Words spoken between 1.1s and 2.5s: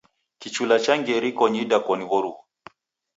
irikonyi idakoni w'oruw'u.